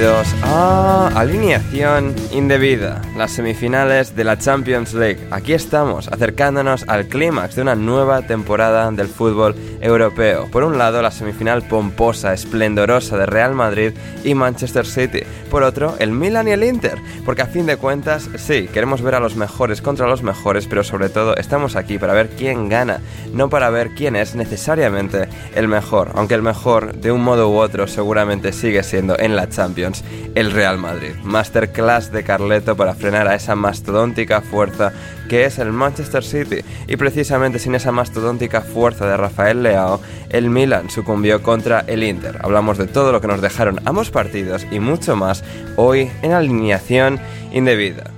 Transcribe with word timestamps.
Bienvenidos 0.00 0.34
a 0.42 1.08
Alineación 1.14 2.14
Indebida, 2.32 3.02
las 3.20 3.32
semifinales 3.32 4.16
de 4.16 4.24
la 4.24 4.38
Champions 4.38 4.94
League. 4.94 5.20
Aquí 5.30 5.52
estamos, 5.52 6.08
acercándonos 6.08 6.88
al 6.88 7.06
clímax 7.06 7.54
de 7.54 7.60
una 7.60 7.74
nueva 7.74 8.22
temporada 8.22 8.90
del 8.90 9.08
fútbol 9.08 9.54
europeo. 9.82 10.46
Por 10.50 10.64
un 10.64 10.78
lado, 10.78 11.02
la 11.02 11.10
semifinal 11.10 11.62
pomposa, 11.62 12.32
esplendorosa 12.32 13.18
de 13.18 13.26
Real 13.26 13.54
Madrid 13.54 13.92
y 14.24 14.34
Manchester 14.34 14.86
City. 14.86 15.20
Por 15.50 15.64
otro, 15.64 15.96
el 15.98 16.12
Milan 16.12 16.48
y 16.48 16.52
el 16.52 16.64
Inter. 16.64 16.98
Porque 17.26 17.42
a 17.42 17.46
fin 17.46 17.66
de 17.66 17.76
cuentas, 17.76 18.30
sí, 18.38 18.68
queremos 18.72 19.02
ver 19.02 19.14
a 19.14 19.20
los 19.20 19.36
mejores 19.36 19.82
contra 19.82 20.06
los 20.06 20.22
mejores, 20.22 20.66
pero 20.66 20.82
sobre 20.82 21.10
todo 21.10 21.36
estamos 21.36 21.76
aquí 21.76 21.98
para 21.98 22.14
ver 22.14 22.30
quién 22.30 22.70
gana, 22.70 23.00
no 23.34 23.50
para 23.50 23.68
ver 23.68 23.90
quién 23.90 24.16
es 24.16 24.34
necesariamente 24.34 25.28
el 25.54 25.68
mejor. 25.68 26.12
Aunque 26.14 26.36
el 26.36 26.42
mejor, 26.42 26.94
de 26.94 27.12
un 27.12 27.22
modo 27.22 27.50
u 27.50 27.58
otro, 27.58 27.86
seguramente 27.86 28.52
sigue 28.52 28.82
siendo 28.82 29.18
en 29.18 29.36
la 29.36 29.50
Champions, 29.50 30.04
el 30.34 30.52
Real 30.52 30.78
Madrid. 30.78 31.12
Masterclass 31.22 32.10
de 32.12 32.24
Carleto 32.24 32.76
para 32.78 32.94
a 33.14 33.34
esa 33.34 33.54
mastodóntica 33.54 34.40
fuerza 34.40 34.92
que 35.28 35.44
es 35.44 35.58
el 35.58 35.72
Manchester 35.72 36.24
City. 36.24 36.60
Y 36.88 36.96
precisamente 36.96 37.58
sin 37.58 37.74
esa 37.74 37.92
mastodóntica 37.92 38.62
fuerza 38.62 39.06
de 39.06 39.16
Rafael 39.16 39.62
Leao, 39.62 40.00
el 40.28 40.50
Milan 40.50 40.90
sucumbió 40.90 41.42
contra 41.42 41.84
el 41.86 42.02
Inter. 42.02 42.38
Hablamos 42.42 42.78
de 42.78 42.86
todo 42.86 43.12
lo 43.12 43.20
que 43.20 43.28
nos 43.28 43.40
dejaron 43.40 43.80
ambos 43.84 44.10
partidos 44.10 44.66
y 44.70 44.80
mucho 44.80 45.16
más 45.16 45.44
hoy 45.76 46.10
en 46.22 46.32
alineación 46.32 47.20
indebida. 47.52 48.10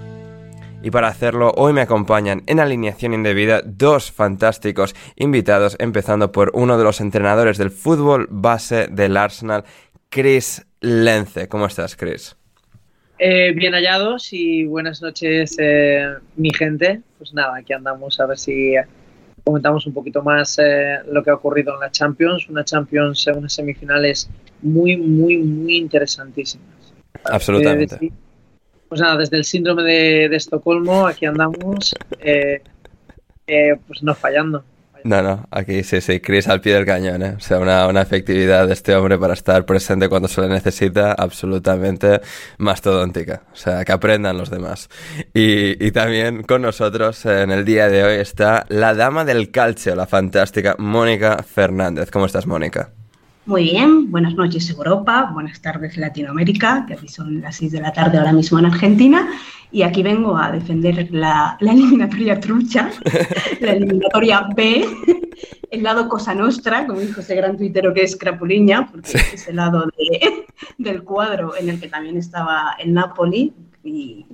Y 0.83 0.91
para 0.91 1.09
hacerlo, 1.09 1.53
hoy 1.57 1.73
me 1.73 1.81
acompañan 1.81 2.43
en 2.47 2.59
alineación 2.59 3.15
indebida 3.15 3.63
dos 3.65 4.11
fantásticos 4.11 4.95
invitados, 5.15 5.77
empezando 5.79 6.33
por 6.33 6.51
uno 6.55 6.77
de 6.77 6.85
los 6.85 7.01
entrenadores 7.01 7.57
del 7.57 7.71
fútbol 7.71 8.27
base 8.31 8.89
del 8.91 9.17
Arsenal, 9.17 9.65
Chris 10.09 10.67
Lence. 10.81 11.47
¿Cómo 11.49 11.67
estás, 11.67 11.95
Chris? 11.95 12.37
Eh, 13.25 13.53
bien 13.53 13.73
hallados 13.73 14.33
y 14.33 14.65
buenas 14.65 15.01
noches, 15.01 15.55
eh, 15.61 16.13
mi 16.35 16.53
gente. 16.53 17.03
Pues 17.19 17.33
nada, 17.33 17.57
aquí 17.57 17.73
andamos 17.73 18.19
a 18.19 18.27
ver 18.27 18.37
si 18.37 18.75
comentamos 19.45 19.87
un 19.87 19.95
poquito 19.95 20.25
más 20.25 20.59
eh, 20.59 20.97
lo 21.07 21.23
que 21.23 21.31
ha 21.31 21.35
ocurrido 21.35 21.73
en 21.75 21.79
la 21.79 21.93
Champions. 21.93 22.49
Una 22.49 22.65
Champions, 22.65 23.25
eh, 23.29 23.31
unas 23.31 23.53
semifinales 23.53 24.29
muy, 24.61 24.97
muy, 24.97 25.39
muy 25.39 25.77
interesantísimas. 25.77 26.93
Absolutamente. 27.23 28.07
Eh, 28.07 28.13
pues 28.89 29.01
nada, 29.01 29.17
desde 29.17 29.37
el 29.37 29.45
síndrome 29.45 29.85
de, 29.85 30.29
de 30.29 30.37
Estocolmo, 30.37 31.07
aquí 31.07 31.25
andamos, 31.25 31.95
eh, 32.19 32.61
eh, 33.47 33.77
pues 33.87 34.03
no 34.03 34.17
fallando. 34.17 34.65
No, 35.05 35.21
no, 35.21 35.47
aquí 35.51 35.83
sí, 35.83 36.01
sí, 36.01 36.21
Chris 36.21 36.47
al 36.49 36.61
pie 36.61 36.75
del 36.75 36.87
cañón, 36.87 37.23
¿eh? 37.23 37.35
O 37.37 37.41
sea, 37.41 37.59
una, 37.59 37.89
una 37.89 38.03
efectividad 38.03 38.69
de 38.69 38.73
este 38.73 38.95
hombre 38.95 39.19
para 39.19 39.35
estar 39.35 39.65
presente 39.65 40.09
cuando 40.09 40.29
se 40.29 40.41
le 40.41 40.49
necesita 40.49 41.13
absolutamente 41.13 42.21
mastodóntica. 42.59 43.43
O 43.53 43.57
sea, 43.57 43.85
que 43.85 43.93
aprendan 43.93 44.39
los 44.39 44.51
demás. 44.51 44.89
Y, 45.35 45.85
y 45.85 45.91
también 45.91 46.45
con 46.45 46.63
nosotros 46.63 47.27
en 47.27 47.51
el 47.51 47.65
día 47.65 47.89
de 47.89 48.05
hoy 48.05 48.15
está 48.21 48.65
la 48.69 48.95
dama 48.95 49.25
del 49.25 49.51
calcio, 49.51 49.97
la 49.97 50.07
fantástica 50.07 50.77
Mónica 50.79 51.43
Fernández. 51.43 52.11
¿Cómo 52.11 52.27
estás, 52.27 52.47
Mónica? 52.47 52.91
Muy 53.45 53.65
bien, 53.65 54.09
buenas 54.13 54.35
noches 54.35 54.71
Europa, 54.71 55.29
buenas 55.35 55.61
tardes 55.61 55.97
Latinoamérica, 55.97 56.85
que 56.87 56.95
aquí 56.95 57.09
son 57.09 57.41
las 57.41 57.57
6 57.57 57.73
de 57.73 57.81
la 57.81 57.93
tarde 57.93 58.19
ahora 58.19 58.33
mismo 58.33 58.61
en 58.61 58.67
Argentina, 58.67 59.29
y 59.73 59.83
aquí 59.83 60.05
vengo 60.05 60.39
a 60.39 60.53
defender 60.53 61.09
la, 61.11 61.57
la 61.59 61.73
eliminatoria 61.73 62.39
trucha, 62.39 62.93
la 63.61 63.73
eliminatoria 63.73 64.47
B, 64.55 64.87
el 65.73 65.83
lado 65.83 66.09
Cosa 66.09 66.37
Nostra, 66.37 66.87
como 66.87 67.01
dijo 67.01 67.21
ese 67.21 67.35
gran 67.35 67.57
tuitero 67.57 67.93
que 67.93 68.05
es 68.05 68.15
Crapuliña, 68.15 68.87
porque 68.87 69.11
es 69.35 69.49
el 69.49 69.57
lado 69.57 69.87
de, 69.87 70.47
del 70.79 71.03
cuadro 71.03 71.57
en 71.57 71.69
el 71.69 71.81
que 71.81 71.89
también 71.89 72.19
estaba 72.19 72.77
el 72.79 72.95
Napoli, 72.95 73.53
y 73.85 74.27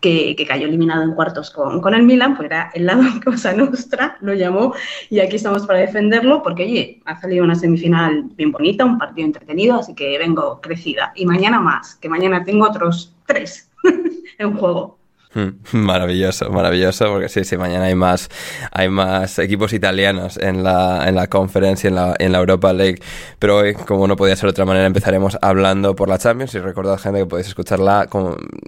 que, 0.00 0.36
cayó 0.46 0.66
eliminado 0.66 1.02
en 1.02 1.12
cuartos 1.12 1.50
con, 1.50 1.80
con, 1.80 1.94
el 1.94 2.02
Milan, 2.02 2.36
pues 2.36 2.46
era 2.46 2.70
el 2.74 2.86
lado 2.86 3.02
Cosa 3.24 3.52
Nostra, 3.52 4.16
lo 4.20 4.34
llamó, 4.34 4.74
y 5.10 5.20
aquí 5.20 5.36
estamos 5.36 5.66
para 5.66 5.80
defenderlo, 5.80 6.42
porque 6.42 6.64
oye, 6.64 7.02
ha 7.04 7.20
salido 7.20 7.44
una 7.44 7.54
semifinal 7.54 8.24
bien 8.34 8.52
bonita, 8.52 8.84
un 8.84 8.98
partido 8.98 9.26
entretenido, 9.26 9.76
así 9.76 9.94
que 9.94 10.18
vengo 10.18 10.60
crecida. 10.60 11.12
Y 11.14 11.26
mañana 11.26 11.60
más, 11.60 11.96
que 11.96 12.08
mañana 12.08 12.44
tengo 12.44 12.66
otros 12.66 13.14
tres 13.26 13.70
en 14.38 14.56
juego. 14.56 14.98
Maravilloso, 15.72 16.50
maravilloso, 16.50 17.06
porque 17.06 17.28
sí, 17.28 17.44
sí, 17.44 17.56
mañana 17.56 17.86
hay 17.86 17.94
más, 17.94 18.28
hay 18.70 18.88
más 18.88 19.38
equipos 19.38 19.72
italianos 19.72 20.36
en 20.36 20.62
la, 20.62 21.08
en 21.08 21.16
la 21.16 21.26
Conference 21.26 21.86
y 21.86 21.88
en 21.88 21.96
la, 21.96 22.14
en 22.18 22.32
la 22.32 22.38
Europa 22.38 22.72
League. 22.72 23.00
Pero 23.38 23.58
hoy, 23.58 23.74
como 23.74 24.06
no 24.06 24.16
podía 24.16 24.36
ser 24.36 24.44
de 24.44 24.50
otra 24.50 24.64
manera, 24.64 24.86
empezaremos 24.86 25.36
hablando 25.42 25.96
por 25.96 26.08
la 26.08 26.18
Champions. 26.18 26.54
Y 26.54 26.60
recordad, 26.60 26.98
gente, 26.98 27.20
que 27.20 27.26
podéis 27.26 27.48
escuchar 27.48 27.80
la, 27.80 28.08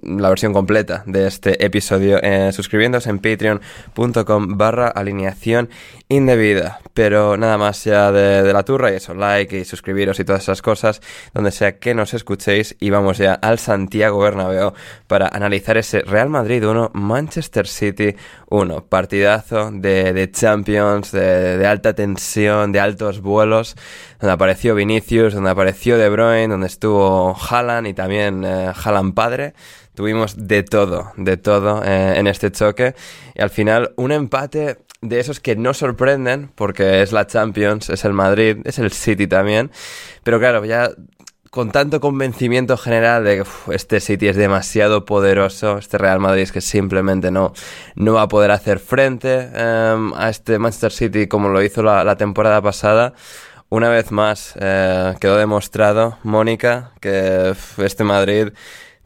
la 0.02 0.28
versión 0.28 0.52
completa 0.52 1.04
de 1.06 1.26
este 1.26 1.64
episodio 1.64 2.18
eh, 2.22 2.50
suscribiéndose 2.52 3.10
en 3.10 3.18
patreon.com 3.20 4.58
barra 4.58 4.88
alineación 4.88 5.68
indebida. 6.08 6.80
Pero 6.94 7.36
nada 7.36 7.58
más 7.58 7.84
ya 7.84 8.10
de, 8.10 8.42
de 8.42 8.52
la 8.52 8.64
turra 8.64 8.90
y 8.90 8.96
eso, 8.96 9.14
like 9.14 9.56
y 9.56 9.64
suscribiros 9.64 10.18
y 10.18 10.24
todas 10.24 10.42
esas 10.42 10.62
cosas, 10.62 11.00
donde 11.32 11.52
sea 11.52 11.78
que 11.78 11.94
nos 11.94 12.12
escuchéis. 12.14 12.76
Y 12.80 12.90
vamos 12.90 13.18
ya 13.18 13.34
al 13.34 13.58
Santiago 13.58 14.18
Bernabéu 14.18 14.72
para 15.06 15.28
analizar 15.28 15.76
ese 15.76 16.00
Real 16.00 16.28
Madrid 16.28 16.56
Madrid 16.56 16.69
1, 16.70 16.91
Manchester 16.94 17.67
City 17.67 18.17
1. 18.49 18.87
Partidazo 18.87 19.70
de, 19.70 20.31
Champions, 20.32 21.12
de, 21.12 21.67
alta 21.67 21.93
tensión, 21.94 22.73
de 22.73 22.81
altos 22.81 23.20
vuelos, 23.20 23.76
donde 24.19 24.32
apareció 24.32 24.75
Vinicius, 24.75 25.35
donde 25.35 25.50
apareció 25.50 25.99
De 25.99 26.08
Bruyne, 26.08 26.49
donde 26.49 26.67
estuvo 26.67 27.37
Haaland 27.37 27.88
y 27.88 27.93
también 27.93 28.43
eh, 28.44 28.73
padre. 29.14 29.53
Tuvimos 29.94 30.49
de 30.49 30.62
todo, 30.62 31.12
de 31.19 31.37
todo 31.37 31.82
eh, 31.85 32.14
en 32.17 32.26
este 32.26 32.50
choque. 32.50 32.94
Y 33.35 33.43
al 33.43 33.50
final, 33.50 33.93
un 33.97 34.12
empate 34.12 34.79
de 35.02 35.20
esos 35.20 35.41
que 35.41 35.56
no 35.56 35.75
sorprenden, 35.75 36.50
porque 36.55 37.02
es 37.02 37.12
la 37.12 37.26
Champions, 37.26 37.91
es 37.91 38.05
el 38.06 38.14
Madrid, 38.14 38.59
es 38.64 38.79
el 38.79 38.93
City 38.93 39.26
también. 39.26 39.70
Pero 40.23 40.38
claro, 40.38 40.64
ya 40.64 40.91
con 41.50 41.70
tanto 41.70 42.00
convencimiento 42.00 42.76
general 42.76 43.25
de 43.25 43.43
que 43.43 43.75
este 43.75 44.00
City 44.00 44.28
es 44.28 44.37
demasiado 44.37 45.04
poderoso, 45.04 45.78
este 45.78 45.98
Real 45.98 46.20
Madrid 46.20 46.43
es 46.43 46.52
que 46.52 46.60
simplemente 46.60 47.31
no, 47.31 47.52
no 47.94 48.14
va 48.14 48.22
a 48.22 48.28
poder 48.28 48.50
hacer 48.50 48.78
frente 48.78 49.48
em, 49.54 50.12
a 50.14 50.28
este 50.28 50.58
Manchester 50.58 50.93
City 50.93 51.26
como 51.26 51.48
lo 51.48 51.62
hizo 51.62 51.82
la, 51.82 52.16
temporada 52.16 52.62
pasada. 52.62 53.14
Una 53.69 53.88
vez 53.88 54.12
más 54.12 54.54
eh, 54.60 55.14
quedó 55.20 55.37
demostrado, 55.37 56.19
Mónica, 56.22 56.93
que 57.00 57.54
este 57.78 58.04
Madrid 58.04 58.52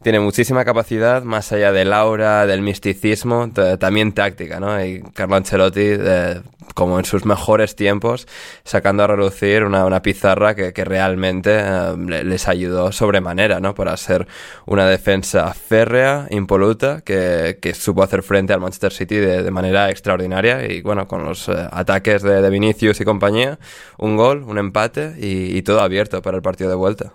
tiene 0.01 0.19
muchísima 0.19 0.65
capacidad, 0.65 1.23
más 1.23 1.51
allá 1.51 1.71
del 1.71 1.93
aura, 1.93 2.47
del 2.47 2.61
misticismo, 2.61 3.49
también 3.79 4.13
táctica, 4.13 4.59
¿no? 4.59 4.83
Y 4.83 5.01
Carlo 5.13 5.35
Ancelotti, 5.35 5.81
eh, 5.83 6.41
como 6.73 6.97
en 6.97 7.05
sus 7.05 7.25
mejores 7.25 7.75
tiempos, 7.75 8.27
sacando 8.63 9.03
a 9.03 9.07
relucir 9.07 9.63
una, 9.63 9.85
una 9.85 10.01
pizarra 10.01 10.55
que, 10.55 10.73
que 10.73 10.85
realmente 10.85 11.59
eh, 11.59 12.23
les 12.23 12.47
ayudó 12.47 12.91
sobremanera, 12.91 13.59
¿no? 13.59 13.75
Para 13.75 13.95
ser 13.97 14.27
una 14.65 14.87
defensa 14.87 15.53
férrea, 15.53 16.27
impoluta, 16.31 17.01
que, 17.01 17.59
que 17.61 17.73
supo 17.73 18.01
hacer 18.03 18.23
frente 18.23 18.53
al 18.53 18.59
Manchester 18.59 18.91
City 18.93 19.17
de, 19.17 19.43
de 19.43 19.51
manera 19.51 19.89
extraordinaria 19.89 20.65
y, 20.65 20.81
bueno, 20.81 21.07
con 21.07 21.23
los 21.25 21.47
eh, 21.47 21.53
ataques 21.71 22.23
de, 22.23 22.41
de, 22.41 22.49
Vinicius 22.49 22.99
y 23.01 23.05
compañía, 23.05 23.59
un 23.97 24.17
gol, 24.17 24.43
un 24.43 24.57
empate 24.57 25.13
y, 25.19 25.55
y 25.57 25.61
todo 25.61 25.81
abierto 25.81 26.21
para 26.21 26.37
el 26.37 26.43
partido 26.43 26.69
de 26.69 26.75
vuelta. 26.75 27.13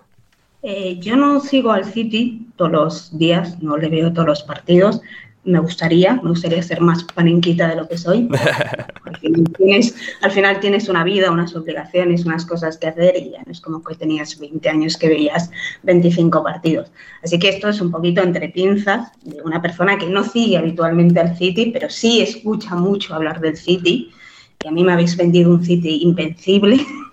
Eh, 0.69 0.99
yo 0.99 1.15
no 1.15 1.39
sigo 1.39 1.71
al 1.71 1.85
City 1.85 2.45
todos 2.57 2.71
los 2.71 3.17
días, 3.17 3.63
no 3.63 3.77
le 3.77 3.87
veo 3.87 4.11
todos 4.11 4.27
los 4.27 4.43
partidos. 4.43 4.99
Me 5.45 5.59
gustaría, 5.59 6.19
me 6.21 6.31
gustaría 6.31 6.61
ser 6.61 6.81
más 6.81 7.05
panenquita 7.05 7.69
de 7.69 7.77
lo 7.77 7.87
que 7.87 7.97
soy. 7.97 8.27
al 10.21 10.31
final 10.31 10.59
tienes 10.59 10.89
una 10.89 11.05
vida, 11.05 11.31
unas 11.31 11.55
obligaciones, 11.55 12.25
unas 12.25 12.45
cosas 12.45 12.77
que 12.77 12.87
hacer 12.87 13.15
y 13.15 13.31
ya 13.31 13.43
no 13.45 13.51
es 13.53 13.61
como 13.61 13.81
que 13.81 13.95
tenías 13.95 14.37
20 14.37 14.67
años 14.67 14.97
que 14.97 15.07
veías 15.07 15.49
25 15.83 16.43
partidos. 16.43 16.91
Así 17.23 17.39
que 17.39 17.47
esto 17.47 17.69
es 17.69 17.79
un 17.79 17.89
poquito 17.89 18.21
entre 18.21 18.49
pinzas 18.49 19.09
de 19.23 19.41
una 19.43 19.61
persona 19.61 19.97
que 19.97 20.07
no 20.07 20.25
sigue 20.25 20.57
habitualmente 20.57 21.21
al 21.21 21.37
City, 21.37 21.71
pero 21.71 21.89
sí 21.89 22.19
escucha 22.19 22.75
mucho 22.75 23.15
hablar 23.15 23.39
del 23.39 23.55
City, 23.55 24.11
que 24.57 24.67
a 24.67 24.71
mí 24.71 24.83
me 24.83 24.91
habéis 24.91 25.15
vendido 25.15 25.49
un 25.49 25.63
City 25.63 25.99
invencible 26.01 26.85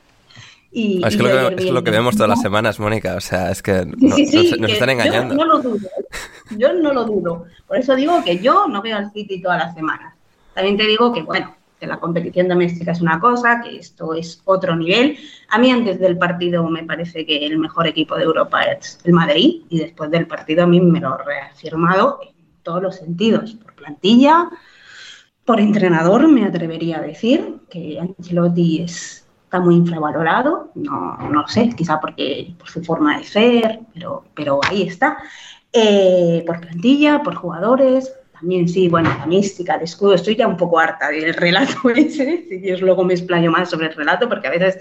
Ah, 1.03 1.09
es, 1.09 1.17
que 1.17 1.71
lo 1.71 1.85
que, 1.85 1.91
vemos 1.91 2.17
todas 2.17 2.29
las 2.29 2.43
semanas, 2.43 2.81
Mónica. 2.81 3.15
O 3.15 3.21
sea, 3.21 3.51
es 3.51 3.63
que 3.63 3.87
nos, 3.87 4.19
están 4.19 4.91
engañando. 4.91 5.35
Yo 5.35 5.45
no 5.45 5.47
lo 5.47 5.63
dudo. 5.63 5.87
¿eh? 5.87 6.05
Yo 6.59 6.73
no 6.73 6.93
lo 6.93 7.05
dudo. 7.05 7.45
Por 7.69 7.77
eso 7.77 7.95
digo 7.95 8.23
que 8.25 8.39
yo 8.39 8.67
no 8.67 8.83
veo 8.83 8.97
al 8.97 9.13
City 9.13 9.41
todas 9.41 9.59
las 9.59 9.75
semanas. 9.75 10.15
También 10.53 10.77
te 10.77 10.87
digo 10.87 11.13
que, 11.13 11.23
bueno, 11.23 11.55
que 11.79 11.87
la 11.87 12.01
competición 12.01 12.49
doméstica 12.49 12.91
es 12.91 13.01
una 13.01 13.21
cosa, 13.21 13.61
que 13.63 13.77
esto 13.77 14.15
es 14.15 14.43
otro 14.45 14.75
nivel. 14.75 15.17
A 15.51 15.59
mí 15.59 15.71
antes 15.71 16.01
del 16.01 16.19
partido 16.19 16.69
me 16.69 16.83
parece 16.83 17.25
que 17.25 17.47
el 17.47 17.59
mejor 17.59 17.87
equipo 17.87 18.17
de 18.17 18.25
Europa 18.25 18.63
es 18.63 18.99
el 19.05 19.13
Madrid 19.13 19.63
y 19.69 19.79
después 19.79 20.11
del 20.11 20.27
partido 20.27 20.65
a 20.65 20.67
mí 20.67 20.81
me 20.81 21.01
lo 21.01 21.15
he 21.15 21.25
reafirmado 21.25 22.19
en 22.23 22.35
todos 22.65 22.83
los 22.83 22.97
sentidos, 22.97 23.55
por 23.55 23.75
plantilla, 23.75 24.49
por 25.45 25.61
entrenador, 25.61 26.27
me 26.27 26.47
atrevería 26.47 26.99
a 26.99 27.03
decir 27.03 27.59
que 27.69 28.01
Ancelotti 28.01 28.83
es 28.83 29.24
muy 29.61 29.77
infravalorado, 29.77 30.71
no, 30.75 31.17
no 31.31 31.47
sé, 31.49 31.71
quizá 31.77 32.01
porque 32.01 32.55
por 32.59 32.69
su 32.69 32.83
forma 32.83 33.19
de 33.19 33.25
ser, 33.25 33.81
pero, 33.93 34.25
pero 34.35 34.61
ahí 34.69 34.83
está. 34.83 35.19
Eh, 35.73 36.45
por 36.47 36.61
plantilla, 36.61 37.23
por 37.23 37.35
jugadores, 37.35 38.15
también 38.33 38.69
sí, 38.69 38.89
bueno, 38.89 39.09
la 39.19 39.27
mística, 39.27 39.75
el 39.77 39.83
escudo, 39.83 40.15
estoy 40.15 40.37
ya 40.37 40.47
un 40.47 40.57
poco 40.57 40.79
harta 40.79 41.09
del 41.09 41.35
relato 41.35 41.89
ese, 41.95 42.45
si 42.49 42.59
Dios 42.59 42.81
luego 42.81 43.05
me 43.05 43.15
explayo 43.15 43.51
más 43.51 43.71
sobre 43.71 43.87
el 43.87 43.95
relato, 43.95 44.29
porque 44.29 44.49
a 44.49 44.51
veces 44.51 44.79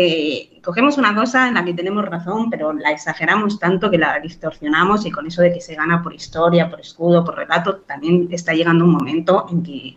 eh, 0.00 0.60
cogemos 0.62 0.96
una 0.96 1.12
cosa 1.12 1.48
en 1.48 1.54
la 1.54 1.64
que 1.64 1.74
tenemos 1.74 2.04
razón, 2.04 2.50
pero 2.50 2.72
la 2.72 2.92
exageramos 2.92 3.58
tanto 3.58 3.90
que 3.90 3.98
la 3.98 4.20
distorsionamos 4.20 5.04
y 5.04 5.10
con 5.10 5.26
eso 5.26 5.42
de 5.42 5.52
que 5.52 5.60
se 5.60 5.74
gana 5.74 6.00
por 6.04 6.14
historia, 6.14 6.70
por 6.70 6.80
escudo, 6.80 7.24
por 7.24 7.34
relato, 7.34 7.78
también 7.78 8.28
está 8.30 8.54
llegando 8.54 8.84
un 8.84 8.92
momento 8.92 9.46
en 9.50 9.60
que, 9.64 9.94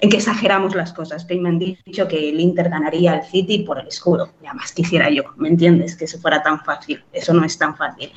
en 0.00 0.08
que 0.08 0.16
exageramos 0.16 0.74
las 0.74 0.94
cosas, 0.94 1.26
que 1.26 1.38
me 1.38 1.52
dicho 1.84 2.08
que 2.08 2.30
el 2.30 2.40
Inter 2.40 2.70
ganaría 2.70 3.12
al 3.12 3.24
City 3.24 3.58
por 3.58 3.78
el 3.78 3.88
escudo. 3.88 4.30
Ya 4.42 4.54
más 4.54 4.72
quisiera 4.72 5.10
yo, 5.10 5.24
¿me 5.36 5.50
entiendes? 5.50 5.96
Que 5.96 6.06
eso 6.06 6.18
fuera 6.18 6.42
tan 6.42 6.64
fácil. 6.64 7.04
Eso 7.12 7.34
no 7.34 7.44
es 7.44 7.58
tan 7.58 7.76
fácil. 7.76 8.10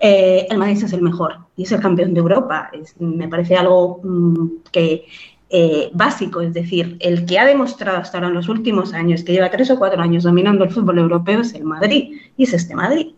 Eh, 0.00 0.48
el 0.50 0.58
Madrid 0.58 0.82
es 0.82 0.92
el 0.92 1.02
mejor 1.02 1.38
y 1.56 1.62
es 1.62 1.70
el 1.70 1.80
campeón 1.80 2.12
de 2.12 2.18
Europa. 2.18 2.72
me 2.98 3.28
parece 3.28 3.56
algo 3.56 4.00
mm, 4.02 4.64
que 4.72 5.06
eh, 5.50 5.90
básico, 5.92 6.40
es 6.40 6.52
decir, 6.54 6.96
el 7.00 7.26
que 7.26 7.38
ha 7.38 7.44
demostrado 7.44 7.98
hasta 7.98 8.18
ahora 8.18 8.28
en 8.28 8.34
los 8.34 8.48
últimos 8.48 8.92
años, 8.94 9.22
que 9.22 9.32
lleva 9.32 9.50
tres 9.50 9.70
o 9.70 9.78
cuatro 9.78 10.02
años 10.02 10.24
dominando 10.24 10.64
el 10.64 10.70
fútbol 10.70 10.98
europeo, 10.98 11.40
es 11.40 11.54
el 11.54 11.64
Madrid 11.64 12.18
y 12.36 12.44
es 12.44 12.52
este 12.54 12.74
Madrid. 12.74 13.12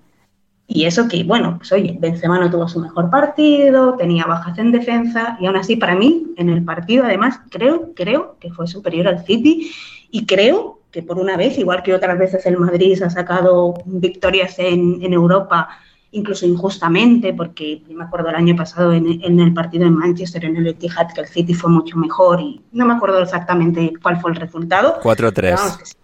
Y 0.69 0.85
eso 0.85 1.07
que, 1.07 1.23
bueno, 1.23 1.59
pues 1.59 1.71
oye, 1.73 1.97
Benzema 2.01 2.41
no 2.41 2.51
tuvo 2.51 2.67
su 2.67 2.81
mejor 2.81 3.09
partido, 3.09 3.95
tenía 3.97 4.27
bajas 4.27 4.59
en 4.59 4.73
defensa 4.73 5.39
y 5.41 5.47
aún 5.47 5.57
así 5.57 5.77
para 5.77 5.95
mí 5.95 6.35
en 6.37 6.49
el 6.49 6.65
partido 6.65 7.05
además 7.05 7.39
creo, 7.51 7.93
creo 7.95 8.37
que 8.41 8.51
fue 8.51 8.67
superior 8.67 9.07
al 9.07 9.25
City 9.25 9.71
y 10.11 10.27
creo 10.27 10.81
que 10.91 11.03
por 11.03 11.19
una 11.19 11.37
vez, 11.37 11.57
igual 11.59 11.83
que 11.83 11.95
otras 11.95 12.19
veces 12.19 12.45
el 12.47 12.59
Madrid 12.59 12.97
se 12.97 13.05
ha 13.05 13.11
sacado 13.11 13.75
victorias 13.85 14.59
en, 14.59 14.99
en 15.03 15.13
Europa 15.13 15.69
incluso 16.13 16.47
injustamente, 16.47 17.35
porque 17.35 17.83
me 17.89 18.05
acuerdo 18.05 18.29
el 18.31 18.37
año 18.37 18.57
pasado 18.57 18.93
en, 18.93 19.21
en, 19.23 19.41
el 19.41 19.53
partido 19.53 19.87
en 19.87 19.95
Manchester, 19.95 20.45
en 20.45 20.57
el 20.57 20.69
Etihad, 20.69 21.13
que 21.13 21.21
el 21.21 21.27
City 21.27 21.55
fue 21.55 21.71
mucho 21.71 21.97
mejor 21.97 22.41
y 22.41 22.61
no 22.73 22.87
me 22.87 22.95
acuerdo 22.95 23.21
exactamente 23.21 23.93
cuál 24.03 24.21
fue 24.21 24.31
el 24.31 24.37
resultado. 24.37 25.01
4-3. 25.03 25.97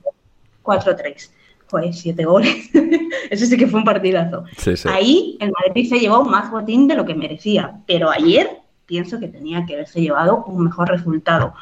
4-3 0.62 1.30
pues 1.72 2.00
siete 2.00 2.26
goles. 2.26 2.68
Ese 3.30 3.46
sí 3.46 3.56
que 3.56 3.66
fue 3.66 3.80
un 3.80 3.86
partidazo. 3.86 4.44
Ahí 4.84 5.38
el 5.40 5.50
Madrid 5.50 5.88
se 5.88 5.98
llevó 5.98 6.22
más 6.22 6.50
botín 6.50 6.86
de 6.86 6.94
lo 6.94 7.06
que 7.06 7.14
merecía, 7.14 7.80
pero 7.86 8.10
ayer 8.10 8.60
pienso 8.84 9.18
que 9.18 9.26
tenía 9.26 9.64
que 9.64 9.74
haberse 9.74 10.02
llevado 10.02 10.44
un 10.44 10.64
mejor 10.64 10.90
resultado. 10.90 11.54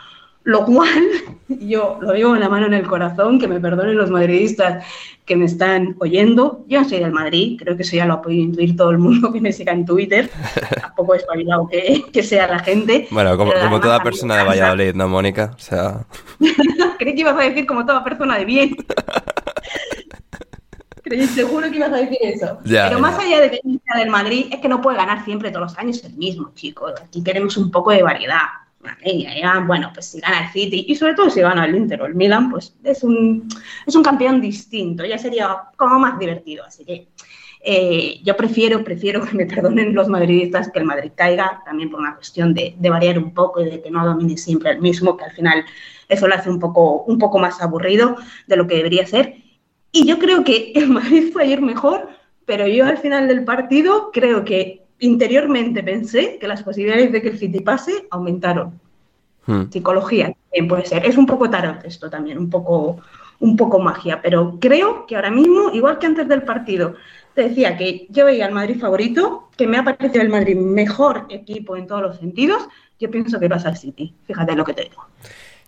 Lo 0.45 0.65
cual, 0.65 1.05
yo 1.49 1.99
lo 2.01 2.13
digo 2.13 2.31
con 2.31 2.41
la 2.41 2.49
mano 2.49 2.67
en 2.67 2.75
el 2.75 2.87
corazón, 2.87 3.39
que 3.39 3.49
me 3.49 3.61
perdonen 3.61 3.97
los 3.97 4.11
madridistas 4.11 4.85
que 5.25 5.37
me 5.37 5.45
están 5.45 5.95
oyendo. 6.01 6.65
Yo 6.67 6.81
no 6.81 6.89
soy 6.89 6.99
del 6.99 7.13
Madrid, 7.13 7.57
creo 7.63 7.77
que 7.77 7.83
eso 7.83 7.97
ya 7.97 8.07
lo 8.07 8.15
ha 8.15 8.23
podido 8.23 8.43
intuir 8.43 8.77
todo 8.77 8.91
el 8.91 8.99
mundo 8.99 9.33
que 9.33 9.41
me 9.41 9.53
siga 9.53 9.73
en 9.73 9.85
Twitter. 9.85 10.31
Tampoco 10.81 11.15
es 11.15 11.21
espabilado 11.21 11.69
que, 11.69 12.05
que 12.13 12.23
sea 12.23 12.47
la 12.49 12.59
gente. 12.59 13.07
Bueno, 13.11 13.37
como, 13.37 13.53
toda 13.81 14.01
persona 14.01 14.39
de 14.39 14.45
Valladolid, 14.45 14.95
¿no, 14.95 15.09
Mónica? 15.09 15.53
O 15.55 15.61
sea... 15.61 16.05
Creí 16.99 17.15
que 17.15 17.21
ibas 17.21 17.37
a 17.39 17.43
decir 17.43 17.67
como 17.67 17.87
toda 17.87 18.03
persona 18.03 18.39
de 18.39 18.45
bien. 18.45 18.77
seguro 21.35 21.71
que 21.71 21.77
ibas 21.77 21.93
a 21.93 21.97
decir 21.97 22.19
eso. 22.23 22.59
Pero 22.65 22.99
más 22.99 23.19
allá 23.19 23.41
de 23.41 23.51
que 23.51 23.61
sea 23.63 24.01
del 24.01 24.11
Madrid, 24.11 24.47
es 24.51 24.61
que 24.61 24.69
no 24.69 24.81
puede 24.81 24.97
ganar 24.97 25.25
siempre 25.25 25.51
todos 25.51 25.71
los 25.71 25.79
años 25.79 26.03
el 26.05 26.15
mismo, 26.15 26.53
chicos. 26.55 26.95
Aquí 27.03 27.23
queremos 27.23 27.57
un 27.57 27.71
poco 27.71 27.91
de 27.91 28.03
variedad. 28.03 28.47
Bueno, 29.67 29.91
pues 29.93 30.07
si 30.07 30.21
gana 30.21 30.47
el 30.47 30.53
City 30.53 30.87
y 30.89 30.95
sobre 30.95 31.15
todo 31.15 31.31
si 31.31 31.41
gana 31.41 31.65
el 31.65 31.77
Inter 31.77 32.01
o 32.03 32.07
el 32.07 32.15
Milan, 32.15 32.51
pues 32.51 32.75
es 32.83 33.03
un, 33.03 33.49
es 33.87 33.95
un 33.95 34.03
campeón 34.03 34.41
distinto, 34.41 35.05
ya 35.05 35.19
sería 35.19 35.57
como 35.77 35.99
más 35.99 36.19
divertido. 36.19 36.65
Así 36.65 36.85
que 36.85 37.09
eh, 37.63 38.21
yo 38.25 38.37
prefiero, 38.37 38.83
prefiero 38.83 39.23
que 39.27 39.37
me 39.37 39.47
perdonen 39.47 39.95
los 39.95 40.09
madridistas 40.09 40.71
que 40.71 40.79
el 40.79 40.87
Madrid 40.87 41.13
caiga, 41.15 41.63
también 41.65 41.91
por 41.91 42.01
una 42.01 42.15
cuestión 42.15 42.55
de, 42.55 42.75
de, 42.79 42.91
variar 42.91 43.19
un 43.19 43.35
poco 43.35 43.61
y 43.61 43.71
de 43.71 43.83
que 43.83 43.91
no 43.91 44.05
domine 44.05 44.37
siempre 44.37 44.71
el 44.71 44.81
mismo, 44.81 45.17
que 45.17 45.25
al 45.25 45.33
final 45.33 45.65
eso 46.09 46.27
lo 46.27 46.35
hace 46.35 46.51
un 46.51 46.59
poco, 46.59 47.05
un 47.05 47.19
poco 47.19 47.39
más 47.39 47.61
aburrido 47.61 48.17
de 48.47 48.57
lo 48.57 48.67
que 48.67 48.77
debería 48.77 49.07
ser. 49.07 49.37
Y 49.93 50.07
yo 50.07 50.19
creo 50.19 50.45
que 50.45 50.73
el 50.75 50.89
Madrid 50.89 51.33
fue 51.33 51.45
ayer 51.45 51.61
mejor, 51.61 52.09
pero 52.47 52.67
yo 52.67 52.87
al 52.87 52.99
final 52.99 53.29
del 53.29 53.45
partido 53.45 54.11
creo 54.13 54.45
que 54.45 54.87
interiormente 55.01 55.83
pensé 55.83 56.39
que 56.39 56.49
las 56.49 56.63
posibilidades 56.63 57.13
de 57.13 57.23
que 57.23 57.29
el 57.29 57.39
City 57.39 57.61
pase 57.61 58.07
aumentaron. 58.11 58.81
Hmm. 59.47 59.71
Psicología 59.71 60.33
también 60.33 60.69
puede 60.69 60.87
ser. 60.87 61.05
Es 61.05 61.17
un 61.17 61.27
poco 61.27 61.51
tarot 61.51 61.85
esto 61.85 62.09
también, 62.09 62.39
un 62.39 62.51
poco, 62.51 62.99
un 63.41 63.57
poco 63.57 63.79
magia, 63.79 64.21
pero 64.23 64.59
creo 64.61 65.07
que 65.07 65.17
ahora 65.17 65.31
mismo, 65.31 65.71
igual 65.73 65.99
que 65.99 66.07
antes 66.07 66.29
del 66.29 66.43
partido, 66.43 66.95
te 67.35 67.49
decía 67.49 67.77
que 67.77 68.07
yo 68.11 68.27
veía 68.27 68.47
al 68.47 68.53
Madrid 68.53 68.79
favorito, 68.79 69.49
que 69.57 69.67
me 69.67 69.79
ha 69.79 69.85
parecido 69.85 70.23
el 70.23 70.29
Madrid 70.29 70.57
mejor 70.57 71.27
equipo 71.31 71.77
en 71.77 71.87
todos 71.87 72.03
los 72.03 72.19
sentidos, 72.19 72.69
yo 72.99 73.11
pienso 73.11 73.41
que 73.41 73.49
vas 73.49 73.65
al 73.65 73.77
City. 73.77 74.15
Fíjate 74.27 74.55
lo 74.55 74.65
que 74.65 74.75
te 74.75 74.83
digo. 74.83 75.07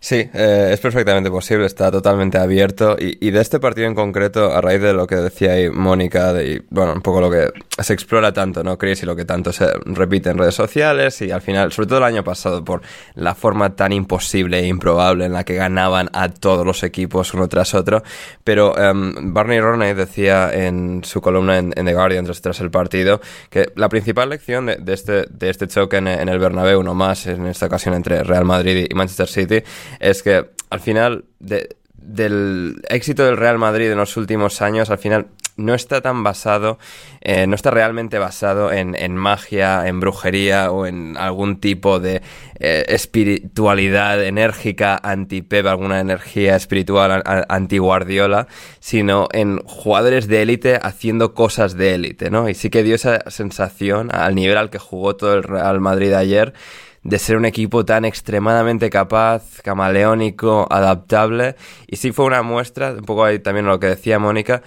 Sí, 0.04 0.16
eh, 0.34 0.70
es 0.72 0.80
perfectamente 0.80 1.30
posible, 1.30 1.64
está 1.64 1.88
totalmente 1.92 2.36
abierto. 2.36 2.96
Y, 2.98 3.30
de 3.30 3.40
este 3.40 3.60
partido 3.60 3.86
en 3.86 3.94
concreto, 3.94 4.52
a 4.52 4.60
raíz 4.60 4.80
de 4.80 4.92
lo 4.92 5.06
que 5.06 5.14
decía 5.14 5.52
ahí 5.52 5.70
Mónica, 5.70 6.32
de, 6.32 6.54
y, 6.54 6.62
bueno, 6.70 6.94
un 6.94 7.02
poco 7.02 7.20
lo 7.20 7.30
que 7.30 7.52
se 7.80 7.92
explora 7.92 8.32
tanto, 8.32 8.64
¿no, 8.64 8.76
Chris? 8.76 9.04
Y 9.04 9.06
lo 9.06 9.14
que 9.14 9.24
tanto 9.24 9.52
se 9.52 9.68
repite 9.84 10.30
en 10.30 10.38
redes 10.38 10.56
sociales 10.56 11.22
y 11.22 11.30
al 11.30 11.40
final, 11.40 11.70
sobre 11.70 11.86
todo 11.86 11.98
el 11.98 12.04
año 12.04 12.24
pasado, 12.24 12.64
por 12.64 12.82
la 13.14 13.36
forma 13.36 13.76
tan 13.76 13.92
imposible 13.92 14.58
e 14.58 14.66
improbable 14.66 15.26
en 15.26 15.34
la 15.34 15.44
que 15.44 15.54
ganaban 15.54 16.10
a 16.12 16.30
todos 16.30 16.66
los 16.66 16.82
equipos 16.82 17.32
uno 17.32 17.48
tras 17.48 17.72
otro. 17.72 18.02
Pero 18.42 18.74
um, 18.74 19.32
Barney 19.32 19.60
Roney 19.60 19.94
decía 19.94 20.52
en 20.52 21.02
su 21.04 21.20
columna 21.20 21.58
en, 21.58 21.70
The 21.70 21.94
Guardian 21.94 22.24
tras, 22.24 22.58
el 22.58 22.72
partido 22.72 23.20
que 23.50 23.70
la 23.76 23.88
principal 23.88 24.30
lección 24.30 24.66
de, 24.66 24.92
este, 24.92 25.26
de 25.30 25.48
este 25.48 25.68
choque 25.68 25.98
en, 25.98 26.08
en 26.08 26.28
el 26.28 26.40
Bernabéu, 26.40 26.80
uno 26.80 26.92
más, 26.92 27.28
en 27.28 27.46
esta 27.46 27.66
ocasión 27.66 27.94
entre 27.94 28.24
Real 28.24 28.44
Madrid 28.44 28.88
y 28.90 28.94
Manchester 28.96 29.28
City, 29.28 29.62
es 30.00 30.22
que 30.22 30.50
al 30.70 30.80
final 30.80 31.24
del 31.38 32.82
éxito 32.88 33.24
del 33.24 33.36
Real 33.36 33.58
Madrid 33.58 33.90
en 33.90 33.98
los 33.98 34.16
últimos 34.16 34.62
años, 34.62 34.90
al 34.90 34.98
final 34.98 35.28
no 35.56 35.74
está 35.74 36.00
tan 36.00 36.24
basado, 36.24 36.78
eh, 37.20 37.46
no 37.46 37.54
está 37.54 37.70
realmente 37.70 38.18
basado 38.18 38.72
en, 38.72 39.16
magia, 39.16 39.86
en 39.86 40.00
brujería 40.00 40.70
o 40.70 40.86
en 40.86 41.16
algún 41.16 41.60
tipo 41.60 42.00
de 42.00 42.22
eh, 42.58 42.84
espiritualidad 42.88 44.22
enérgica 44.22 44.98
anti-Pep, 45.02 45.66
alguna 45.66 46.00
energía 46.00 46.56
espiritual 46.56 47.22
anti-Guardiola, 47.48 48.46
sino 48.80 49.28
en 49.32 49.58
jugadores 49.64 50.26
de 50.26 50.42
élite 50.42 50.78
haciendo 50.82 51.34
cosas 51.34 51.76
de 51.76 51.94
élite, 51.94 52.30
¿no? 52.30 52.48
Y 52.48 52.54
sí 52.54 52.70
que 52.70 52.82
dio 52.82 52.94
esa 52.94 53.30
sensación 53.30 54.14
al 54.14 54.34
nivel 54.34 54.56
al 54.56 54.70
que 54.70 54.78
jugó 54.78 55.16
todo 55.16 55.34
el 55.34 55.42
Real 55.42 55.80
Madrid 55.80 56.12
ayer 56.12 56.54
de 57.02 57.18
ser 57.18 57.36
un 57.36 57.44
equipo 57.44 57.84
tan 57.84 58.04
extremadamente 58.04 58.88
capaz, 58.88 59.60
camaleónico, 59.62 60.66
adaptable. 60.70 61.56
Y 61.86 61.96
sí 61.96 62.12
fue 62.12 62.26
una 62.26 62.42
muestra, 62.42 62.92
un 62.92 63.04
poco 63.04 63.24
ahí 63.24 63.38
también 63.40 63.66
lo 63.66 63.80
que 63.80 63.88
decía 63.88 64.18
Mónica, 64.18 64.62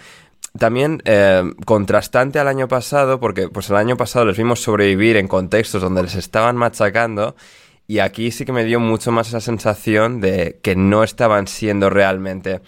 también 0.57 1.01
eh, 1.05 1.43
contrastante 1.65 2.39
al 2.39 2.47
año 2.47 2.67
pasado, 2.67 3.19
porque 3.19 3.50
pues 3.50 3.69
el 3.69 3.75
año 3.75 3.97
pasado 3.97 4.25
les 4.25 4.38
vimos 4.38 4.62
sobrevivir 4.62 5.17
en 5.17 5.27
contextos 5.27 5.81
donde 5.81 6.03
les 6.03 6.15
estaban 6.15 6.55
machacando. 6.55 7.35
Y 7.88 8.00
aquí 8.00 8.31
sí 8.31 8.45
que 8.45 8.51
me 8.51 8.63
dio 8.63 8.79
mucho 8.79 9.12
más 9.12 9.27
esa 9.27 9.41
sensación 9.41 10.19
de 10.21 10.59
que 10.63 10.75
no 10.75 11.03
estaban 11.03 11.47
siendo 11.47 11.89
realmente 11.89 12.62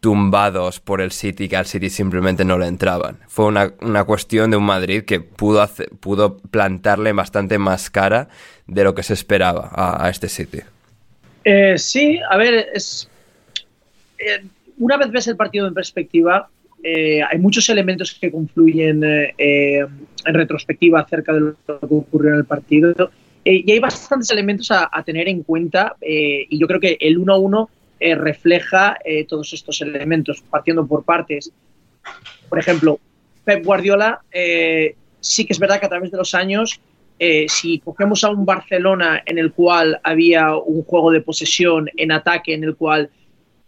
tumbados 0.00 0.80
por 0.80 1.00
el 1.00 1.10
City 1.10 1.48
que 1.48 1.56
al 1.56 1.66
City 1.66 1.90
simplemente 1.90 2.44
no 2.44 2.58
le 2.58 2.66
entraban. 2.66 3.18
Fue 3.28 3.46
una, 3.46 3.72
una 3.80 4.04
cuestión 4.04 4.50
de 4.50 4.56
un 4.56 4.64
Madrid 4.64 5.04
que 5.04 5.20
pudo, 5.20 5.68
pudo 6.00 6.38
plantarle 6.38 7.12
bastante 7.12 7.58
más 7.58 7.90
cara 7.90 8.28
de 8.66 8.84
lo 8.84 8.94
que 8.94 9.02
se 9.02 9.14
esperaba 9.14 9.70
a, 9.72 10.08
este 10.08 10.28
City. 10.28 10.60
Eh, 11.44 11.78
sí, 11.78 12.20
a 12.30 12.36
ver, 12.36 12.68
es, 12.74 13.08
eh, 14.18 14.44
una 14.78 14.96
vez 14.96 15.10
ves 15.10 15.26
el 15.26 15.36
partido 15.36 15.66
en 15.66 15.74
perspectiva, 15.74 16.48
eh, 16.82 17.20
hay 17.22 17.38
muchos 17.38 17.68
elementos 17.68 18.12
que 18.14 18.30
confluyen 18.30 19.02
en 19.04 19.88
retrospectiva 20.24 21.00
acerca 21.00 21.32
de 21.32 21.40
lo 21.40 21.54
que 21.54 21.72
ocurrió 21.88 22.32
en 22.32 22.38
el 22.38 22.44
partido. 22.44 23.10
y 23.44 23.70
hay 23.70 23.78
bastantes 23.78 24.30
elementos 24.30 24.70
a, 24.70 24.88
a 24.92 25.02
tener 25.02 25.28
en 25.28 25.42
cuenta 25.42 25.96
y 26.00 26.58
yo 26.58 26.66
creo 26.66 26.80
que 26.80 26.96
el 27.00 27.18
1-1 27.18 27.68
eh, 28.00 28.14
refleja 28.14 28.96
eh, 29.04 29.24
todos 29.24 29.52
estos 29.52 29.80
elementos, 29.80 30.40
partiendo 30.48 30.86
por 30.86 31.04
partes. 31.04 31.50
Por 32.48 32.58
ejemplo, 32.58 33.00
Pep 33.44 33.64
Guardiola, 33.64 34.20
eh, 34.30 34.94
sí 35.20 35.44
que 35.44 35.52
es 35.52 35.58
verdad 35.58 35.80
que 35.80 35.86
a 35.86 35.88
través 35.88 36.10
de 36.10 36.16
los 36.16 36.34
años, 36.34 36.80
si 37.48 37.80
cogemos 37.80 38.22
a 38.22 38.30
un 38.30 38.46
Barcelona 38.46 39.20
en 39.26 39.38
el 39.38 39.52
cual 39.52 39.98
había 40.04 40.54
un 40.54 40.84
juego 40.84 41.10
de 41.10 41.20
posesión 41.20 41.90
en 41.96 42.12
ataque, 42.12 42.54
en 42.54 42.62
el 42.62 42.76
cual 42.76 43.10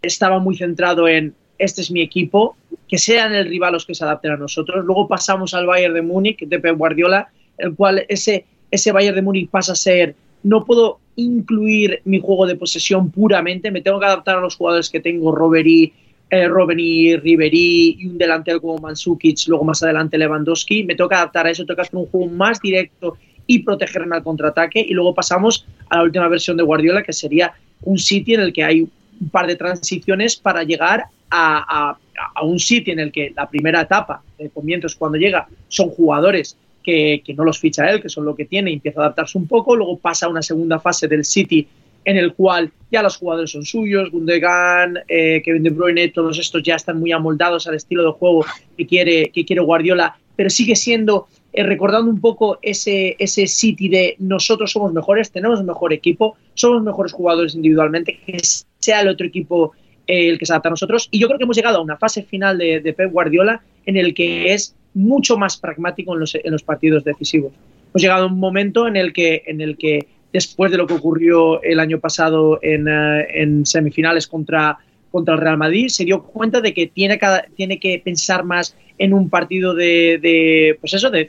estaba 0.03 0.39
muy 0.39 0.57
centrado 0.57 1.09
en 1.09 1.35
este 1.59 1.81
es 1.81 1.91
mi 1.91 2.01
equipo, 2.01 2.57
que 2.91 2.99
sean 2.99 3.33
el 3.33 3.47
rival 3.47 3.73
los 3.73 3.87
que 3.87 3.95
se 3.95 4.03
adapten 4.03 4.33
a 4.33 4.37
nosotros. 4.37 4.85
Luego 4.85 5.07
pasamos 5.07 5.55
al 5.55 5.67
Bayern 5.67 5.95
de 5.95 6.03
Múnich 6.03 6.41
de 6.41 6.59
Pep 6.59 6.77
Guardiola, 6.77 7.29
el 7.57 7.77
cual 7.77 8.05
ese, 8.09 8.45
ese 8.71 8.91
Bayern 8.91 9.15
de 9.15 9.23
Múnich 9.23 9.49
pasa 9.49 9.73
a 9.73 9.77
ser 9.77 10.17
no 10.43 10.65
puedo 10.65 10.99
incluir 11.15 12.01
mi 12.05 12.19
juego 12.19 12.47
de 12.47 12.57
posesión 12.57 13.11
puramente, 13.11 13.71
me 13.71 13.83
tengo 13.83 14.01
que 14.01 14.07
adaptar 14.07 14.39
a 14.39 14.41
los 14.41 14.57
jugadores 14.57 14.91
que 14.91 14.99
tengo, 14.99 15.33
Robbery, 15.33 15.93
eh, 16.31 16.49
Robben 16.49 16.79
Ribery 16.79 17.97
y 17.99 18.07
un 18.07 18.17
delantero 18.17 18.61
como 18.61 18.79
Mansukic, 18.79 19.39
luego 19.47 19.65
más 19.65 19.83
adelante 19.83 20.17
Lewandowski, 20.17 20.85
me 20.85 20.95
tengo 20.95 21.09
que 21.09 21.17
adaptar 21.17 21.47
a 21.47 21.51
eso, 21.51 21.65
tengo 21.65 21.77
que 21.77 21.83
hacer 21.83 21.97
un 21.97 22.07
juego 22.07 22.27
más 22.29 22.61
directo 22.61 23.17
y 23.47 23.61
protegerme 23.61 24.17
al 24.17 24.23
contraataque 24.23 24.81
y 24.81 24.95
luego 24.95 25.15
pasamos 25.15 25.67
a 25.91 25.99
la 25.99 26.05
última 26.05 26.29
versión 26.29 26.57
de 26.57 26.63
Guardiola 26.63 27.03
que 27.03 27.13
sería 27.13 27.53
un 27.83 27.99
sitio 27.99 28.37
en 28.37 28.45
el 28.45 28.53
que 28.53 28.65
hay 28.65 28.81
un 28.83 29.29
par 29.31 29.47
de 29.47 29.57
transiciones 29.57 30.37
para 30.37 30.63
llegar 30.63 31.05
a, 31.31 31.97
un 32.43 32.59
sitio 32.59 32.93
en 32.93 33.01
el 33.01 33.13
que 33.13 33.33
la 33.35 33.49
primera 33.49 33.81
etapa 33.83 34.23
de 34.39 34.51
comienzos 34.51 34.95
cuando 34.95 35.17
llega 35.17 35.49
son 35.69 35.89
jugadores 35.89 36.57
que, 36.83 37.23
no 37.37 37.45
los 37.45 37.59
ficha 37.59 37.89
él, 37.89 38.03
que 38.03 38.09
son 38.09 38.25
lo 38.25 38.35
que 38.35 38.45
tiene, 38.45 38.71
y 38.71 38.75
empieza 38.75 39.01
a 39.01 39.05
adaptarse 39.05 39.39
un 39.39 39.47
poco. 39.47 39.77
Luego 39.77 39.97
pasa 39.99 40.27
a 40.27 40.29
una 40.29 40.43
segunda 40.43 40.79
fase 40.81 41.09
del 41.09 41.25
City 41.25 41.67
en 42.05 42.17
el 42.17 42.33
cual 42.35 42.73
ya 42.91 43.03
los 43.03 43.17
jugadores 43.17 43.51
son 43.51 43.65
suyos, 43.65 44.11
Gundogan, 44.11 44.99
eh, 45.07 45.43
Kevin 45.45 45.63
De 45.63 45.71
Bruyne, 45.71 46.09
todos 46.09 46.39
estos 46.39 46.63
ya 46.63 46.77
están 46.77 46.99
muy 46.99 47.13
amoldados 47.13 47.67
al 47.67 47.75
estilo 47.75 48.05
de 48.05 48.13
juego 48.13 48.45
que 48.77 48.87
quiere, 48.87 49.31
que 49.31 49.45
quiere 49.45 49.63
Guardiola, 49.63 50.17
pero 50.35 50.49
sigue 50.49 50.75
siendo, 50.75 51.29
eh, 51.53 51.63
recordando 51.63 52.11
un 52.11 52.21
poco 52.21 52.59
ese, 52.63 53.17
ese 53.19 53.47
City 53.47 53.89
de 53.89 54.17
nosotros 54.19 54.73
somos 54.73 54.93
mejores, 54.93 55.31
tenemos 55.31 55.63
mejor 55.63 55.93
equipo, 55.93 56.37
somos 56.55 56.83
mejores 56.83 57.13
jugadores 57.13 57.55
individualmente, 57.55 58.19
que 58.27 58.39
sea 58.79 59.03
el 59.03 59.09
otro 59.09 59.27
equipo 59.27 59.73
el 60.11 60.39
que 60.39 60.47
se 60.47 60.53
adapta 60.53 60.69
a 60.69 60.71
nosotros. 60.71 61.09
Y 61.11 61.19
yo 61.19 61.27
creo 61.27 61.39
que 61.39 61.45
hemos 61.45 61.57
llegado 61.57 61.79
a 61.79 61.83
una 61.83 61.97
fase 61.97 62.23
final 62.23 62.59
de, 62.59 62.81
de 62.81 62.93
Pep 62.93 63.13
Guardiola 63.13 63.63
en 63.87 63.97
el 63.97 64.15
que 64.15 64.53
es 64.53 64.75
mucho 64.95 65.37
más 65.37 65.57
pragmático 65.57 66.15
en 66.15 66.21
los, 66.21 66.35
en 66.35 66.53
los 66.53 66.63
partidos 66.63 67.05
decisivos. 67.05 67.53
Hemos 67.91 68.03
llegado 68.03 68.25
a 68.25 68.27
un 68.27 68.39
momento 68.39 68.87
en 68.87 68.97
el 68.97 69.13
que, 69.13 69.43
en 69.47 69.61
el 69.61 69.77
que 69.77 70.07
después 70.33 70.71
de 70.71 70.79
lo 70.79 70.87
que 70.87 70.95
ocurrió 70.95 71.63
el 71.63 71.81
año 71.81 72.01
pasado 72.01 72.59
en, 72.63 72.89
eh, 72.89 73.27
en 73.35 73.67
semifinales 73.67 74.27
contra, 74.27 74.79
contra 75.11 75.35
el 75.35 75.41
Real 75.41 75.57
Madrid, 75.57 75.89
se 75.89 76.05
dio 76.05 76.23
cuenta 76.23 76.61
de 76.61 76.73
que 76.73 76.87
tiene, 76.87 77.19
cada, 77.19 77.43
tiene 77.57 77.79
que 77.79 78.01
pensar 78.05 78.45
más 78.45 78.77
en 78.99 79.13
un 79.15 79.31
partido 79.31 79.75
de, 79.75 80.19
de 80.21 80.77
pues 80.81 80.95
eso, 80.95 81.11
de, 81.11 81.29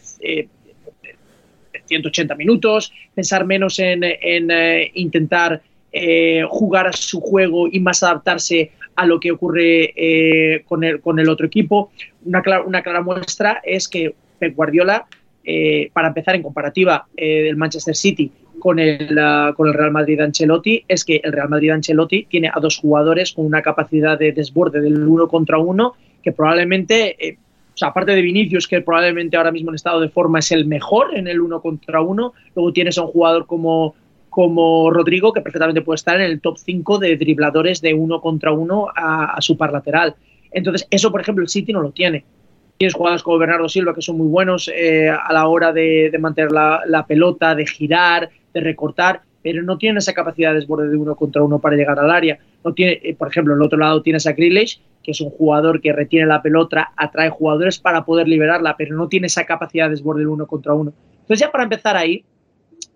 180 1.85 2.35
minutos, 2.35 2.93
pensar 3.13 3.45
menos 3.45 3.79
en, 3.79 4.03
en 4.03 4.50
eh, 4.50 4.91
intentar 4.93 5.61
eh, 5.93 6.45
jugar 6.48 6.88
a 6.88 6.93
su 6.93 7.19
juego 7.19 7.67
y 7.69 7.81
más 7.81 8.01
adaptarse 8.01 8.71
a 8.95 9.05
lo 9.05 9.19
que 9.19 9.31
ocurre 9.33 9.91
eh, 9.95 10.63
con, 10.65 10.86
el, 10.86 11.01
con 11.01 11.19
el 11.19 11.27
otro 11.27 11.45
equipo. 11.45 11.91
Una 12.24 12.41
clara, 12.41 12.63
una 12.63 12.81
clara 12.81 13.01
muestra 13.01 13.62
es 13.63 13.89
que 13.89 14.15
Pep 14.39 14.55
Guardiola, 14.55 15.05
eh, 15.43 15.89
para 15.91 16.07
empezar 16.07 16.36
en 16.36 16.43
comparativa 16.43 17.07
del 17.15 17.57
Manchester 17.57 17.95
City 17.95 18.31
con 18.60 18.79
el, 18.79 19.19
con 19.57 19.67
el 19.67 19.74
Real 19.74 19.91
Madrid 19.91 20.21
Ancelotti, 20.21 20.86
es 20.88 21.03
que 21.03 21.19
el 21.24 21.33
Real 21.33 21.50
Madrid 21.50 21.71
Ancelotti 21.71 22.25
tiene 22.29 22.50
a 22.53 22.60
dos 22.62 22.77
jugadores 22.77 23.33
con 23.33 23.45
una 23.45 23.62
capacidad 23.62 24.17
de 24.17 24.31
desborde 24.31 24.79
del 24.79 25.03
uno 25.05 25.27
contra 25.27 25.57
uno 25.57 25.95
que 26.24 26.31
probablemente, 26.31 27.38
o 27.74 27.77
sea, 27.77 27.89
aparte 27.89 28.13
de 28.13 28.21
Vinicius, 28.21 28.67
que 28.67 28.81
probablemente 28.81 29.36
ahora 29.36 29.51
mismo 29.51 29.71
en 29.71 29.75
estado 29.75 30.00
de 30.00 30.10
forma 30.10 30.39
es 30.39 30.51
el 30.51 30.65
mejor 30.65 31.17
en 31.17 31.27
el 31.27 31.41
uno 31.41 31.62
contra 31.62 32.01
uno, 32.01 32.33
luego 32.55 32.71
tienes 32.71 32.98
a 32.98 33.01
un 33.01 33.07
jugador 33.07 33.45
como 33.48 33.95
como 34.31 34.89
Rodrigo, 34.89 35.33
que 35.33 35.41
perfectamente 35.41 35.81
puede 35.81 35.97
estar 35.97 36.15
en 36.15 36.21
el 36.21 36.39
top 36.39 36.57
5 36.57 37.00
de 37.00 37.17
dribladores 37.17 37.81
de 37.81 37.93
uno 37.93 38.21
contra 38.21 38.53
uno 38.53 38.88
a, 38.95 39.35
su 39.41 39.57
par 39.57 39.73
lateral. 39.73 40.15
Entonces, 40.51 40.88
eso, 40.89 41.11
por 41.11 41.19
ejemplo, 41.19 41.43
el 41.43 41.50
City 41.50 41.73
no 41.73 41.81
lo 41.81 41.91
tiene. 41.91 42.23
Tienes 42.77 42.93
jugadores 42.93 43.23
como 43.23 43.38
Bernardo 43.38 43.67
Silva, 43.67 43.93
que 43.93 44.01
son 44.01 44.17
muy 44.17 44.27
buenos 44.27 44.71
eh, 44.73 45.09
a 45.09 45.33
la 45.33 45.50
hora 45.50 45.73
de, 45.73 46.17
mantener 46.17 46.53
la, 46.53 47.05
pelota, 47.05 47.53
de 47.55 47.67
girar, 47.67 48.29
de 48.53 48.61
recortar, 48.61 49.21
pero 49.43 49.63
no 49.63 49.77
tienen 49.77 49.97
esa 49.97 50.13
capacidad 50.13 50.51
de 50.51 50.61
desborde 50.61 50.88
de 50.88 50.95
uno 50.95 51.17
contra 51.17 51.43
uno 51.43 51.59
para 51.59 51.75
llegar 51.75 52.00
al 52.00 52.09
área. 52.09 52.39
No 52.63 52.73
tiene, 52.73 53.01
eh, 53.03 53.13
por 53.13 53.27
ejemplo, 53.27 53.53
el 53.53 53.61
otro 53.61 53.79
lado 53.79 54.01
tienes 54.01 54.25
a 54.27 54.31
Grealish, 54.31 54.81
que 55.03 55.11
es 55.11 55.19
un 55.19 55.31
jugador 55.31 55.81
que 55.81 55.91
retiene 55.91 56.25
la 56.25 56.41
pelota, 56.41 56.93
atrae 56.95 57.29
jugadores 57.29 57.79
para 57.79 58.05
poder 58.05 58.29
liberarla, 58.29 58.77
pero 58.77 58.95
no 58.95 59.09
tiene 59.09 59.27
esa 59.27 59.45
capacidad 59.45 59.88
de 59.88 59.95
desborde 59.95 60.21
de 60.21 60.27
uno 60.27 60.47
contra 60.47 60.73
uno. 60.73 60.93
Entonces, 61.19 61.39
ya 61.39 61.51
para 61.51 61.65
empezar 61.65 61.97
ahí, 61.97 62.23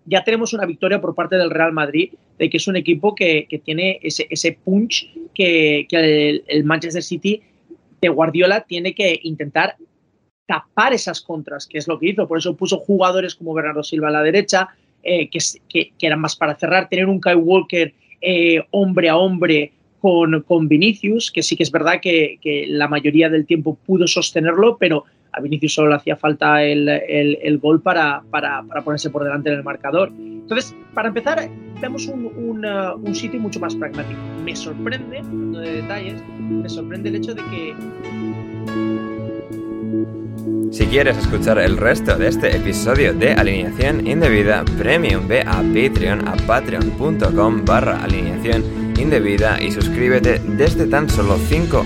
ya 0.05 0.23
tenemos 0.23 0.53
una 0.53 0.65
victoria 0.65 1.01
por 1.01 1.15
parte 1.15 1.35
del 1.35 1.49
Real 1.49 1.73
Madrid, 1.73 2.13
de 2.37 2.49
que 2.49 2.57
es 2.57 2.67
un 2.67 2.75
equipo 2.75 3.15
que, 3.15 3.47
tiene 3.63 3.99
ese, 4.03 4.27
ese, 4.29 4.53
punch 4.53 5.11
que, 5.33 5.87
el, 5.89 6.63
Manchester 6.63 7.03
City 7.03 7.41
de 8.01 8.09
Guardiola 8.09 8.61
tiene 8.61 8.93
que 8.93 9.19
intentar 9.23 9.75
tapar 10.45 10.93
esas 10.93 11.21
contras, 11.21 11.65
que 11.65 11.79
es 11.79 11.87
lo 11.87 11.99
que 11.99 12.09
hizo. 12.09 12.27
Por 12.27 12.37
eso 12.37 12.55
puso 12.55 12.77
jugadores 12.77 13.35
como 13.35 13.53
Bernardo 13.53 13.83
Silva 13.83 14.09
a 14.09 14.11
la 14.11 14.21
derecha, 14.21 14.69
eh, 15.01 15.29
que, 15.29 15.39
que, 15.67 15.91
eran 16.05 16.19
más 16.19 16.35
para 16.35 16.55
cerrar, 16.55 16.87
tener 16.87 17.07
un 17.07 17.19
Kai 17.19 17.35
Walker 17.35 17.93
eh, 18.21 18.63
hombre 18.71 19.09
a 19.09 19.17
hombre 19.17 19.71
con, 19.99 20.41
con, 20.43 20.67
Vinicius, 20.67 21.31
que 21.31 21.41
sí 21.41 21.55
que 21.55 21.63
es 21.63 21.71
verdad 21.71 21.99
que, 21.99 22.37
que 22.41 22.65
la 22.67 22.87
mayoría 22.87 23.29
del 23.29 23.47
tiempo 23.47 23.75
pudo 23.85 24.05
sostenerlo, 24.07 24.77
pero 24.77 25.05
a 25.35 25.41
Vinicius 25.41 25.73
solo 25.73 25.89
le 25.89 25.95
hacía 25.95 26.15
falta 26.15 26.63
el, 26.63 26.87
el, 26.87 27.57
gol 27.59 27.81
para, 27.81 28.23
para, 28.29 28.63
para, 28.63 28.81
ponerse 28.81 29.09
por 29.09 29.23
delante 29.23 29.49
en 29.49 29.55
el 29.55 29.63
marcador. 29.63 30.11
Entonces, 30.17 30.75
para 30.93 31.09
empezar, 31.09 31.49
vemos 31.81 32.07
un, 32.07 32.25
un, 32.25 32.65
uh, 32.65 33.15
sitio 33.15 33.39
mucho 33.39 33.59
más 33.59 33.75
pragmático. 33.75 34.19
Me 34.43 34.55
sorprende, 34.55 35.19
hablando 35.19 35.59
de 35.59 35.81
detalles, 35.81 36.23
me 36.39 36.69
sorprende 36.69 37.09
el 37.09 37.15
hecho 37.15 37.33
de 37.33 37.41
que... 37.43 37.75
Si 40.71 40.85
quieres 40.87 41.17
escuchar 41.17 41.57
el 41.59 41.77
resto 41.77 42.17
de 42.17 42.27
este 42.27 42.55
episodio 42.55 43.13
de 43.13 43.33
Alineación 43.33 44.05
Indebida 44.05 44.63
Premium, 44.77 45.27
ve 45.27 45.41
a 45.41 45.61
Patreon, 45.61 46.27
a 46.27 46.35
patreon.com 46.45 47.65
barra 47.65 48.03
alineación 48.03 48.63
indebida 48.99 49.61
y 49.61 49.71
suscríbete 49.71 50.39
desde 50.39 50.87
tan 50.87 51.09
solo 51.09 51.37
5 51.37 51.85